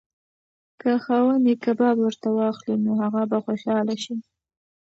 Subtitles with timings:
[0.79, 4.15] که خاوند یې کباب ورته واخلي نو هغه به خوشحاله شي.